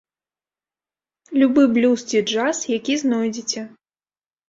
Любы 1.43 1.61
блюз 1.75 1.99
ці 2.09 2.25
джаз, 2.33 2.65
які 2.77 2.93
знойдзеце! 3.07 3.71